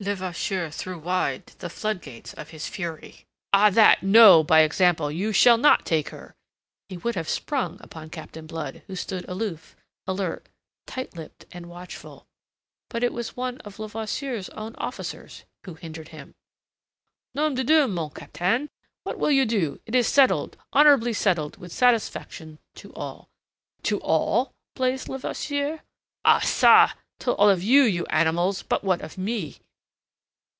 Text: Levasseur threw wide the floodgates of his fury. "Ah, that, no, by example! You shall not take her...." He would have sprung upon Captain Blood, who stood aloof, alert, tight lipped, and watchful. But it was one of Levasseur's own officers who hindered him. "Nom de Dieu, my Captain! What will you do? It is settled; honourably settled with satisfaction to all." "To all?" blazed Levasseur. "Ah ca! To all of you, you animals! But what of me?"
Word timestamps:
Levasseur 0.00 0.70
threw 0.70 0.98
wide 0.98 1.46
the 1.60 1.70
floodgates 1.70 2.34
of 2.34 2.50
his 2.50 2.66
fury. 2.68 3.24
"Ah, 3.54 3.70
that, 3.70 4.02
no, 4.02 4.42
by 4.42 4.60
example! 4.60 5.10
You 5.10 5.32
shall 5.32 5.56
not 5.56 5.86
take 5.86 6.08
her...." 6.08 6.34
He 6.88 6.96
would 6.98 7.14
have 7.14 7.28
sprung 7.28 7.78
upon 7.80 8.10
Captain 8.10 8.44
Blood, 8.46 8.82
who 8.86 8.96
stood 8.96 9.26
aloof, 9.28 9.76
alert, 10.06 10.48
tight 10.86 11.16
lipped, 11.16 11.46
and 11.52 11.70
watchful. 11.70 12.26
But 12.90 13.02
it 13.04 13.12
was 13.14 13.36
one 13.36 13.58
of 13.58 13.78
Levasseur's 13.78 14.50
own 14.50 14.74
officers 14.76 15.44
who 15.64 15.74
hindered 15.74 16.08
him. 16.08 16.34
"Nom 17.32 17.54
de 17.54 17.62
Dieu, 17.64 17.86
my 17.88 18.10
Captain! 18.14 18.68
What 19.04 19.18
will 19.18 19.30
you 19.32 19.46
do? 19.46 19.80
It 19.86 19.94
is 19.94 20.08
settled; 20.08 20.58
honourably 20.74 21.14
settled 21.14 21.56
with 21.56 21.72
satisfaction 21.72 22.58
to 22.74 22.92
all." 22.94 23.30
"To 23.84 24.00
all?" 24.00 24.52
blazed 24.74 25.08
Levasseur. 25.08 25.80
"Ah 26.26 26.40
ca! 26.42 26.94
To 27.20 27.32
all 27.34 27.48
of 27.48 27.62
you, 27.62 27.84
you 27.84 28.04
animals! 28.06 28.62
But 28.62 28.82
what 28.84 29.00
of 29.00 29.16
me?" 29.16 29.60